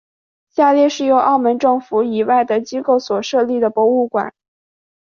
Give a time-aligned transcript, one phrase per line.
[0.49, 4.33] 下列是由澳门政府以外的机构所设立的博物馆。